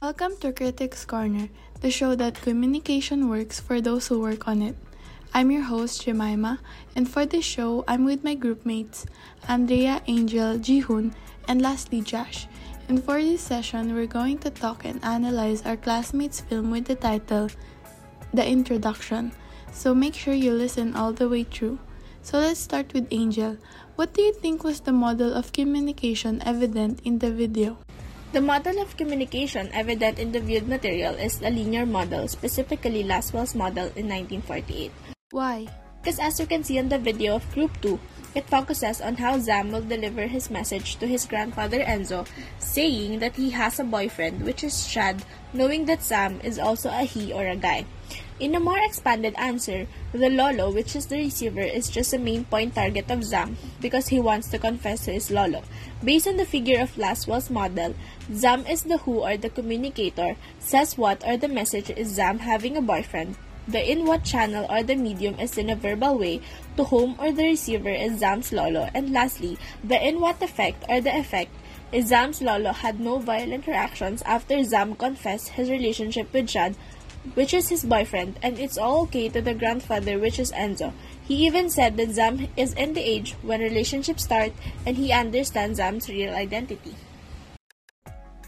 Welcome 0.00 0.36
to 0.42 0.52
Critics 0.52 1.04
Corner, 1.04 1.48
the 1.80 1.90
show 1.90 2.14
that 2.14 2.40
communication 2.40 3.28
works 3.28 3.58
for 3.58 3.80
those 3.80 4.06
who 4.06 4.20
work 4.20 4.46
on 4.46 4.62
it. 4.62 4.76
I'm 5.34 5.50
your 5.50 5.62
host, 5.62 6.04
Jemima, 6.04 6.60
and 6.94 7.10
for 7.10 7.26
this 7.26 7.44
show, 7.44 7.82
I'm 7.88 8.04
with 8.04 8.22
my 8.22 8.36
group 8.36 8.64
mates, 8.64 9.06
Andrea, 9.48 10.00
Angel, 10.06 10.56
Jihoon, 10.56 11.14
and 11.48 11.60
lastly, 11.60 12.00
Josh. 12.00 12.46
And 12.88 13.02
for 13.02 13.20
this 13.20 13.42
session, 13.42 13.92
we're 13.92 14.06
going 14.06 14.38
to 14.46 14.50
talk 14.50 14.84
and 14.84 15.04
analyze 15.04 15.66
our 15.66 15.76
classmates' 15.76 16.42
film 16.42 16.70
with 16.70 16.84
the 16.84 16.94
title 16.94 17.50
The 18.32 18.46
Introduction. 18.46 19.32
So 19.72 19.96
make 19.96 20.14
sure 20.14 20.32
you 20.32 20.52
listen 20.52 20.94
all 20.94 21.12
the 21.12 21.28
way 21.28 21.42
through. 21.42 21.80
So 22.22 22.38
let's 22.38 22.60
start 22.60 22.94
with 22.94 23.08
Angel. 23.10 23.56
What 23.96 24.14
do 24.14 24.22
you 24.22 24.32
think 24.32 24.62
was 24.62 24.78
the 24.78 24.92
model 24.92 25.34
of 25.34 25.52
communication 25.52 26.40
evident 26.46 27.00
in 27.02 27.18
the 27.18 27.32
video? 27.32 27.78
The 28.30 28.44
model 28.44 28.76
of 28.84 28.94
communication 28.98 29.72
evident 29.72 30.18
in 30.18 30.32
the 30.32 30.40
viewed 30.40 30.68
material 30.68 31.14
is 31.14 31.40
a 31.40 31.48
linear 31.48 31.86
model, 31.86 32.28
specifically 32.28 33.02
Lasswell's 33.02 33.54
model 33.54 33.88
in 33.96 34.04
1948. 34.04 34.92
Why? 35.32 35.64
Because 36.02 36.18
as 36.20 36.38
you 36.38 36.44
can 36.44 36.62
see 36.62 36.76
in 36.76 36.90
the 36.90 36.98
video 36.98 37.36
of 37.36 37.50
Group 37.54 37.72
2, 37.80 37.98
it 38.34 38.48
focuses 38.48 39.00
on 39.00 39.16
how 39.16 39.38
Zam 39.38 39.72
will 39.72 39.82
deliver 39.82 40.26
his 40.26 40.50
message 40.50 40.96
to 40.96 41.06
his 41.06 41.26
grandfather 41.26 41.80
Enzo, 41.80 42.26
saying 42.58 43.18
that 43.20 43.36
he 43.36 43.50
has 43.50 43.80
a 43.80 43.84
boyfriend, 43.84 44.42
which 44.44 44.62
is 44.62 44.86
Chad, 44.86 45.24
knowing 45.52 45.86
that 45.86 46.02
Zam 46.02 46.40
is 46.42 46.58
also 46.58 46.90
a 46.90 47.02
he 47.02 47.32
or 47.32 47.46
a 47.46 47.56
guy. 47.56 47.86
In 48.38 48.54
a 48.54 48.60
more 48.60 48.78
expanded 48.78 49.34
answer, 49.36 49.88
the 50.12 50.30
Lolo, 50.30 50.70
which 50.70 50.94
is 50.94 51.06
the 51.06 51.16
receiver, 51.16 51.60
is 51.60 51.90
just 51.90 52.14
a 52.14 52.18
main 52.18 52.44
point 52.44 52.76
target 52.76 53.10
of 53.10 53.24
Zam 53.24 53.56
because 53.80 54.08
he 54.08 54.20
wants 54.20 54.48
to 54.50 54.58
confess 54.58 55.06
to 55.06 55.12
his 55.12 55.30
Lolo. 55.30 55.62
Based 56.04 56.28
on 56.28 56.36
the 56.36 56.46
figure 56.46 56.80
of 56.80 56.96
Lasswell's 56.96 57.50
model, 57.50 57.96
Zam 58.32 58.64
is 58.66 58.84
the 58.84 58.98
who 58.98 59.26
or 59.26 59.36
the 59.36 59.50
communicator, 59.50 60.36
says 60.60 60.96
what 60.96 61.26
or 61.26 61.36
the 61.36 61.48
message 61.48 61.90
is 61.90 62.14
Zam 62.14 62.38
having 62.38 62.76
a 62.76 62.82
boyfriend. 62.82 63.36
The 63.68 63.92
in 63.92 64.06
what 64.06 64.24
channel 64.24 64.66
or 64.68 64.82
the 64.82 64.96
medium 64.96 65.38
is 65.38 65.56
in 65.58 65.70
a 65.70 65.76
verbal 65.76 66.18
way, 66.18 66.40
to 66.76 66.84
whom 66.84 67.16
or 67.18 67.30
the 67.30 67.44
receiver 67.44 67.90
is 67.90 68.18
Zam's 68.18 68.52
Lolo, 68.52 68.88
and 68.94 69.12
lastly, 69.12 69.58
the 69.84 70.02
in 70.02 70.20
what 70.20 70.42
effect 70.42 70.84
or 70.88 71.00
the 71.00 71.16
effect 71.16 71.52
is 71.92 72.08
Zam's 72.08 72.42
Lolo 72.42 72.72
had 72.72 72.98
no 72.98 73.18
violent 73.18 73.66
reactions 73.66 74.22
after 74.22 74.64
Zam 74.64 74.94
confessed 74.94 75.48
his 75.50 75.70
relationship 75.70 76.32
with 76.32 76.48
Chad 76.48 76.76
which 77.34 77.52
is 77.52 77.68
his 77.68 77.84
boyfriend, 77.84 78.38
and 78.42 78.58
it's 78.58 78.78
all 78.78 79.02
okay 79.02 79.28
to 79.28 79.40
the 79.40 79.54
grandfather, 79.54 80.18
which 80.18 80.38
is 80.38 80.52
Enzo. 80.52 80.92
He 81.26 81.46
even 81.46 81.68
said 81.68 81.96
that 81.96 82.12
Zam 82.12 82.48
is 82.56 82.72
in 82.74 82.94
the 82.94 83.00
age 83.00 83.34
when 83.42 83.60
relationships 83.60 84.24
start 84.24 84.52
and 84.86 84.96
he 84.96 85.12
understands 85.12 85.76
Zam's 85.76 86.08
real 86.08 86.34
identity. 86.34 86.94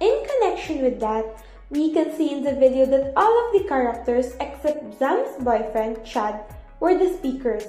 In 0.00 0.26
connection 0.28 0.82
with 0.82 1.00
that, 1.00 1.42
we 1.70 1.92
can 1.92 2.14
see 2.16 2.32
in 2.32 2.44
the 2.44 2.54
video 2.54 2.86
that 2.86 3.12
all 3.16 3.46
of 3.46 3.52
the 3.52 3.68
characters 3.68 4.34
except 4.40 4.98
Zam's 4.98 5.42
boyfriend, 5.42 6.04
Chad, 6.04 6.44
were 6.80 6.96
the 6.96 7.12
speakers. 7.14 7.64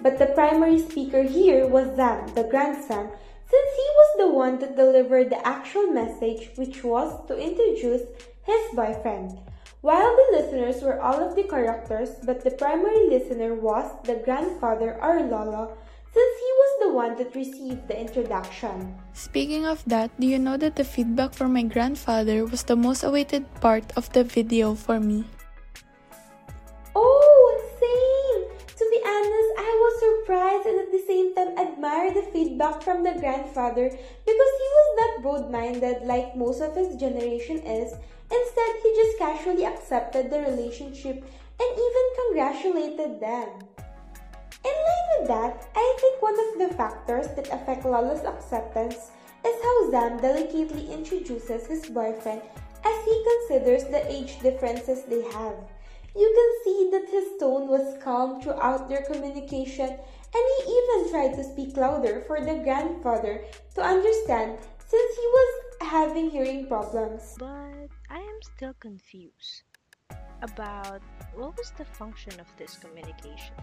But 0.00 0.18
the 0.18 0.26
primary 0.26 0.78
speaker 0.78 1.22
here 1.22 1.66
was 1.66 1.96
Zam, 1.96 2.32
the 2.34 2.44
grandson, 2.44 3.10
since 3.50 3.70
he 3.76 3.88
was 3.98 4.16
the 4.18 4.32
one 4.32 4.58
that 4.60 4.76
delivered 4.76 5.30
the 5.30 5.46
actual 5.46 5.88
message, 5.88 6.50
which 6.54 6.84
was 6.84 7.26
to 7.26 7.36
introduce 7.36 8.02
his 8.42 8.74
boyfriend. 8.74 9.38
While 9.80 10.14
the 10.14 10.38
listeners 10.38 10.82
were 10.82 11.00
all 11.00 11.20
of 11.20 11.34
the 11.34 11.42
characters, 11.42 12.10
but 12.22 12.44
the 12.44 12.50
primary 12.50 13.08
listener 13.08 13.54
was 13.54 13.90
the 14.04 14.22
grandfather 14.24 14.96
or 15.02 15.22
Lolo, 15.22 15.76
since 16.12 16.34
he 16.38 16.50
was 16.58 16.72
the 16.80 16.92
one 16.92 17.16
that 17.16 17.34
received 17.34 17.88
the 17.88 17.98
introduction. 17.98 18.94
Speaking 19.12 19.66
of 19.66 19.82
that, 19.86 20.10
do 20.18 20.26
you 20.26 20.38
know 20.38 20.56
that 20.56 20.76
the 20.76 20.84
feedback 20.84 21.34
from 21.34 21.52
my 21.52 21.62
grandfather 21.62 22.44
was 22.44 22.64
the 22.64 22.76
most 22.76 23.02
awaited 23.02 23.46
part 23.60 23.84
of 23.96 24.12
the 24.12 24.24
video 24.24 24.74
for 24.74 24.98
me? 24.98 25.24
Oh, 26.94 27.46
same! 27.78 28.42
To 28.76 28.84
be 28.90 29.00
honest, 29.06 29.50
I 29.58 29.70
was 29.70 29.94
surprised 30.02 30.66
and 30.66 30.78
at 30.80 30.90
the 30.90 31.04
same 31.06 31.34
time 31.34 31.54
admired 31.56 32.16
the 32.16 32.26
feedback 32.32 32.82
from 32.82 33.04
the 33.04 33.14
grandfather 33.18 33.88
because 33.90 34.52
he 34.60 34.68
was 34.78 34.88
not 34.98 35.22
broad-minded 35.22 36.02
like 36.02 36.34
most 36.34 36.60
of 36.60 36.74
his 36.74 36.96
generation 36.96 37.58
is 37.62 37.94
Instead, 38.32 38.76
he 38.82 38.94
just 38.94 39.18
casually 39.18 39.66
accepted 39.66 40.30
the 40.30 40.38
relationship 40.38 41.16
and 41.60 41.70
even 41.74 42.06
congratulated 42.22 43.20
them. 43.20 43.48
In 44.64 44.72
line 44.72 45.08
with 45.18 45.28
that, 45.28 45.68
I 45.74 45.96
think 46.00 46.22
one 46.22 46.38
of 46.38 46.58
the 46.58 46.76
factors 46.76 47.28
that 47.36 47.52
affect 47.52 47.84
Lolo's 47.84 48.24
acceptance 48.24 49.10
is 49.44 49.62
how 49.62 49.90
Zam 49.90 50.20
delicately 50.20 50.92
introduces 50.92 51.66
his 51.66 51.86
boyfriend 51.86 52.42
as 52.84 53.04
he 53.04 53.26
considers 53.30 53.84
the 53.84 54.10
age 54.10 54.40
differences 54.40 55.04
they 55.04 55.22
have. 55.32 55.56
You 56.16 56.28
can 56.28 56.50
see 56.64 56.90
that 56.92 57.08
his 57.08 57.38
tone 57.38 57.68
was 57.68 57.96
calm 58.02 58.40
throughout 58.40 58.88
their 58.88 59.02
communication 59.02 59.88
and 59.88 60.44
he 60.56 60.72
even 60.72 61.10
tried 61.10 61.34
to 61.36 61.44
speak 61.44 61.76
louder 61.76 62.24
for 62.26 62.40
the 62.40 62.60
grandfather 62.64 63.44
to 63.74 63.80
understand 63.80 64.58
since 64.78 65.16
he 65.16 65.26
was 65.26 65.64
having 65.82 66.30
hearing 66.30 66.66
problems. 66.66 67.36
But 67.38 67.88
I 68.10 68.18
am 68.18 68.38
still 68.42 68.74
confused 68.80 69.62
about 70.42 71.00
what 71.34 71.56
was 71.56 71.72
the 71.76 71.84
function 71.84 72.38
of 72.40 72.46
this 72.56 72.76
communication. 72.76 73.54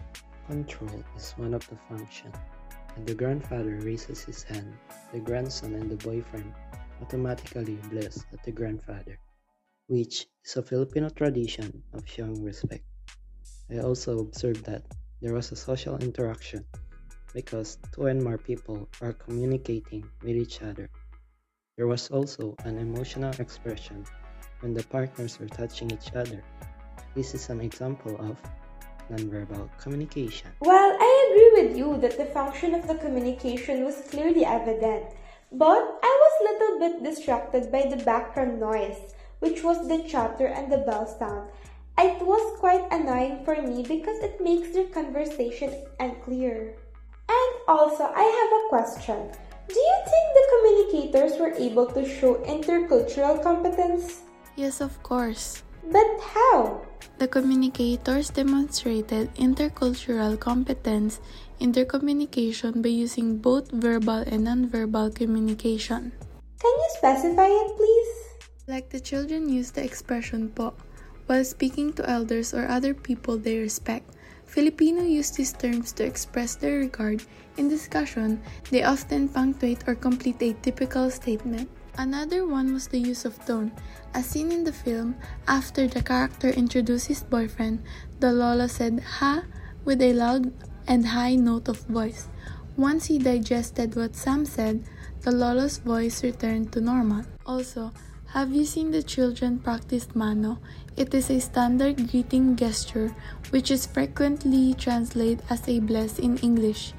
Control 0.48 1.04
is 1.14 1.32
one 1.36 1.52
of 1.52 1.68
the 1.68 1.76
functions. 1.76 2.34
When 2.94 3.04
the 3.04 3.14
grandfather 3.14 3.80
raises 3.82 4.24
his 4.24 4.42
hand, 4.42 4.72
the 5.12 5.20
grandson 5.20 5.74
and 5.74 5.90
the 5.90 5.96
boyfriend 5.96 6.54
automatically 7.02 7.78
bless 7.90 8.24
at 8.32 8.42
the 8.44 8.52
grandfather, 8.52 9.18
which 9.88 10.26
is 10.42 10.56
a 10.56 10.62
Filipino 10.62 11.10
tradition 11.10 11.82
of 11.92 12.08
showing 12.08 12.42
respect. 12.42 12.82
I 13.70 13.80
also 13.80 14.20
observed 14.20 14.64
that 14.64 14.84
there 15.20 15.34
was 15.34 15.52
a 15.52 15.56
social 15.56 15.98
interaction 15.98 16.64
because 17.34 17.76
two 17.92 18.06
and 18.06 18.24
more 18.24 18.38
people 18.38 18.88
are 19.02 19.12
communicating 19.12 20.08
with 20.22 20.34
each 20.34 20.62
other. 20.62 20.88
There 21.76 21.86
was 21.86 22.08
also 22.10 22.56
an 22.64 22.78
emotional 22.78 23.34
expression 23.38 24.06
when 24.60 24.72
the 24.72 24.84
partners 24.84 25.38
were 25.38 25.48
touching 25.48 25.90
each 25.90 26.14
other. 26.14 26.42
This 27.14 27.34
is 27.34 27.50
an 27.50 27.60
example 27.60 28.16
of 28.18 28.40
nonverbal 29.10 29.68
communication. 29.78 30.50
Well, 30.60 30.96
I 31.00 31.10
agree 31.30 31.62
with 31.62 31.76
you 31.76 31.96
that 31.98 32.16
the 32.16 32.26
function 32.26 32.74
of 32.74 32.86
the 32.86 32.96
communication 32.96 33.84
was 33.84 34.06
clearly 34.10 34.44
evident, 34.44 35.04
but 35.52 35.82
I 36.02 36.12
was 36.22 36.34
a 36.38 36.44
little 36.52 36.78
bit 36.78 37.02
distracted 37.02 37.72
by 37.72 37.86
the 37.88 38.04
background 38.04 38.60
noise, 38.60 39.14
which 39.40 39.62
was 39.62 39.88
the 39.88 40.02
chatter 40.08 40.46
and 40.46 40.70
the 40.70 40.78
bell 40.78 41.06
sound. 41.06 41.50
It 41.98 42.22
was 42.22 42.58
quite 42.60 42.86
annoying 42.92 43.44
for 43.44 43.60
me 43.60 43.82
because 43.82 44.22
it 44.22 44.40
makes 44.40 44.70
their 44.70 44.86
conversation 44.86 45.74
unclear. 45.98 46.76
And 47.28 47.50
also, 47.66 48.04
I 48.04 48.22
have 48.22 48.52
a 48.54 48.68
question. 48.68 49.30
Do 49.68 49.78
you 49.78 49.96
think 50.06 50.26
the 50.32 50.46
communicators 50.54 51.40
were 51.40 51.52
able 51.58 51.86
to 51.86 52.08
show 52.08 52.36
intercultural 52.46 53.42
competence? 53.42 54.22
Yes, 54.56 54.80
of 54.80 55.02
course. 55.02 55.62
But 55.84 56.06
how? 56.34 56.82
The 57.18 57.28
communicators 57.28 58.30
demonstrated 58.30 59.34
intercultural 59.34 60.38
competence 60.38 61.20
in 61.58 61.72
their 61.72 61.84
communication 61.84 62.82
by 62.82 62.90
using 62.90 63.38
both 63.38 63.70
verbal 63.70 64.22
and 64.26 64.46
nonverbal 64.46 65.14
communication. 65.14 66.12
Can 66.58 66.74
you 66.74 66.88
specify 66.98 67.46
it, 67.46 67.76
please? 67.76 68.12
Like 68.66 68.90
the 68.90 69.00
children 69.00 69.48
use 69.48 69.70
the 69.70 69.82
expression 69.82 70.50
po 70.50 70.74
while 71.26 71.44
speaking 71.44 71.92
to 71.92 72.08
elders 72.08 72.54
or 72.54 72.66
other 72.66 72.94
people 72.94 73.36
they 73.36 73.58
respect. 73.58 74.16
Filipino 74.46 75.02
use 75.02 75.30
these 75.30 75.52
terms 75.52 75.92
to 75.92 76.04
express 76.04 76.56
their 76.56 76.78
regard. 76.80 77.22
In 77.58 77.68
discussion, 77.68 78.40
they 78.70 78.82
often 78.82 79.28
punctuate 79.28 79.84
or 79.86 79.94
complete 79.94 80.40
a 80.40 80.54
typical 80.62 81.10
statement. 81.10 81.68
Another 81.98 82.46
one 82.46 82.72
was 82.72 82.86
the 82.86 83.00
use 83.00 83.24
of 83.24 83.44
tone. 83.44 83.72
As 84.14 84.26
seen 84.26 84.52
in 84.52 84.62
the 84.62 84.72
film, 84.72 85.16
after 85.48 85.88
the 85.88 86.00
character 86.00 86.48
introduced 86.48 87.08
his 87.08 87.24
boyfriend, 87.24 87.82
the 88.20 88.30
Lolo 88.30 88.68
said 88.68 89.00
ha 89.00 89.42
with 89.84 90.00
a 90.00 90.12
loud 90.12 90.52
and 90.86 91.04
high 91.04 91.34
note 91.34 91.66
of 91.66 91.80
voice. 91.90 92.28
Once 92.76 93.06
he 93.06 93.18
digested 93.18 93.96
what 93.96 94.14
Zam 94.14 94.46
said, 94.46 94.84
the 95.22 95.32
Lolo's 95.32 95.78
voice 95.78 96.22
returned 96.22 96.70
to 96.72 96.80
normal. 96.80 97.24
Also, 97.44 97.92
have 98.32 98.52
you 98.52 98.64
seen 98.64 98.90
the 98.90 99.02
children 99.02 99.58
practice 99.58 100.08
mano? 100.14 100.58
It 100.96 101.14
is 101.14 101.30
a 101.30 101.40
standard 101.40 102.10
greeting 102.10 102.56
gesture 102.56 103.14
which 103.50 103.70
is 103.70 103.86
frequently 103.86 104.74
translated 104.74 105.42
as 105.48 105.66
a 105.68 105.80
bless 105.80 106.18
in 106.18 106.36
English. 106.38 106.92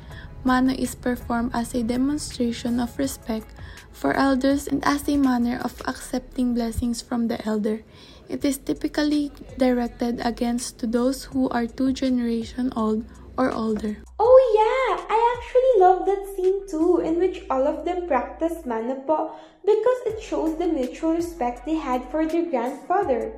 Mano 0.43 0.73
is 0.73 0.95
performed 0.95 1.51
as 1.53 1.75
a 1.75 1.83
demonstration 1.83 2.79
of 2.79 2.97
respect 2.97 3.53
for 3.91 4.13
elders 4.13 4.67
and 4.67 4.83
as 4.85 5.07
a 5.07 5.17
manner 5.17 5.59
of 5.63 5.81
accepting 5.85 6.53
blessings 6.53 7.01
from 7.01 7.27
the 7.27 7.45
elder. 7.45 7.83
It 8.27 8.45
is 8.45 8.57
typically 8.57 9.31
directed 9.57 10.21
against 10.23 10.91
those 10.91 11.25
who 11.25 11.49
are 11.49 11.67
two 11.67 11.93
generation 11.93 12.71
old 12.75 13.05
or 13.37 13.51
older. 13.51 13.97
Oh 14.17 14.39
yeah, 14.55 15.05
I 15.09 15.17
actually 15.37 15.59
love 15.79 16.05
that 16.05 16.27
scene 16.35 16.67
too, 16.67 16.99
in 16.99 17.17
which 17.17 17.43
all 17.49 17.65
of 17.65 17.85
them 17.85 18.07
practice 18.07 18.65
mano 18.65 18.95
po 19.07 19.31
because 19.65 20.01
it 20.05 20.21
shows 20.21 20.57
the 20.57 20.67
mutual 20.67 21.15
respect 21.15 21.65
they 21.65 21.75
had 21.75 22.03
for 22.11 22.27
their 22.27 22.45
grandfather. 22.49 23.31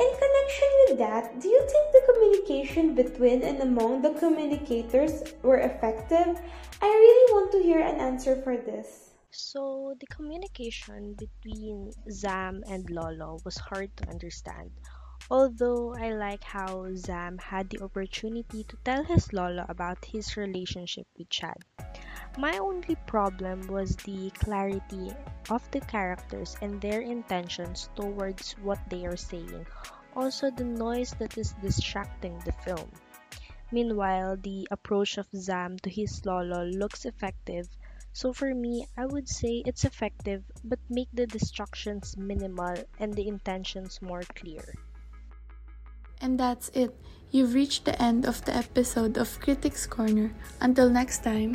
In 0.00 0.10
connection 0.10 0.70
with 0.88 0.98
that, 0.98 1.40
do 1.40 1.48
you 1.48 1.60
think 1.70 1.86
the 1.92 2.12
communication 2.12 2.94
between 2.94 3.42
and 3.42 3.60
among 3.62 4.02
the 4.02 4.14
communicators 4.14 5.22
were 5.42 5.58
effective? 5.58 6.40
I 6.82 6.88
really 6.88 7.32
want 7.32 7.52
to 7.52 7.62
hear 7.62 7.78
an 7.78 8.00
answer 8.00 8.40
for 8.42 8.56
this. 8.56 9.14
So, 9.30 9.94
the 10.00 10.06
communication 10.06 11.14
between 11.14 11.92
Zam 12.10 12.62
and 12.68 12.88
Lolo 12.90 13.38
was 13.44 13.56
hard 13.56 13.96
to 13.98 14.08
understand. 14.08 14.70
Although 15.30 15.94
I 15.94 16.12
like 16.12 16.44
how 16.44 16.94
Zam 16.96 17.38
had 17.38 17.70
the 17.70 17.82
opportunity 17.82 18.62
to 18.64 18.76
tell 18.84 19.02
his 19.02 19.32
Lolo 19.32 19.64
about 19.70 20.04
his 20.04 20.36
relationship 20.36 21.06
with 21.16 21.30
Chad. 21.30 21.56
My 22.36 22.58
only 22.58 22.94
problem 23.06 23.66
was 23.68 23.96
the 23.96 24.30
clarity 24.32 25.12
of 25.48 25.70
the 25.70 25.80
characters 25.80 26.56
and 26.60 26.78
their 26.78 27.00
intentions 27.00 27.88
towards 27.96 28.52
what 28.58 28.78
they 28.90 29.06
are 29.06 29.16
saying, 29.16 29.66
also 30.14 30.50
the 30.50 30.64
noise 30.64 31.14
that 31.18 31.38
is 31.38 31.54
distracting 31.62 32.38
the 32.40 32.52
film. 32.52 32.90
Meanwhile, 33.72 34.36
the 34.36 34.68
approach 34.70 35.16
of 35.16 35.26
Zam 35.34 35.78
to 35.78 35.90
his 35.90 36.26
Lolo 36.26 36.64
looks 36.64 37.06
effective, 37.06 37.66
so 38.12 38.34
for 38.34 38.54
me, 38.54 38.86
I 38.94 39.06
would 39.06 39.28
say 39.28 39.62
it's 39.64 39.84
effective 39.86 40.44
but 40.62 40.80
make 40.90 41.08
the 41.14 41.26
distractions 41.26 42.14
minimal 42.18 42.76
and 42.98 43.14
the 43.14 43.26
intentions 43.26 44.02
more 44.02 44.22
clear. 44.34 44.74
And 46.20 46.38
that's 46.38 46.70
it. 46.74 46.94
You've 47.30 47.54
reached 47.54 47.84
the 47.84 48.00
end 48.00 48.26
of 48.26 48.44
the 48.44 48.54
episode 48.54 49.18
of 49.18 49.40
Critics 49.40 49.86
Corner. 49.86 50.32
Until 50.60 50.88
next 50.88 51.24
time. 51.24 51.54